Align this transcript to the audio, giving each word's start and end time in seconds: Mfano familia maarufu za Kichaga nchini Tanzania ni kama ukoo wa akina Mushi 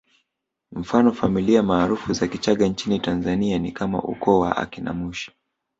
Mfano 0.71 1.11
familia 1.11 1.63
maarufu 1.63 2.13
za 2.13 2.27
Kichaga 2.27 2.67
nchini 2.67 2.99
Tanzania 2.99 3.59
ni 3.59 3.71
kama 3.71 4.03
ukoo 4.03 4.39
wa 4.39 4.57
akina 4.57 4.93
Mushi 4.93 5.31